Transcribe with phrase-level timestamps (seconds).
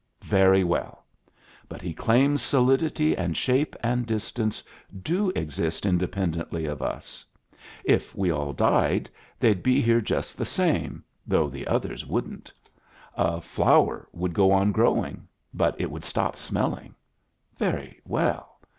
[0.25, 1.05] Very well.
[1.69, 4.63] But he claims solidity and shape and distance
[5.03, 7.23] do exist independently of us.
[7.83, 12.51] If we all died, they'd he here just the same, though the others wouldn't.
[13.13, 16.95] A flower would go on growing, but it would stop smelling.
[17.59, 18.57] Very well.